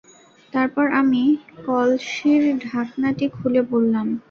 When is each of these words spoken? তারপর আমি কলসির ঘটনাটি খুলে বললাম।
তারপর 0.53 0.85
আমি 1.01 1.23
কলসির 1.59 2.43
ঘটনাটি 2.69 3.25
খুলে 3.37 3.61
বললাম। 3.71 4.07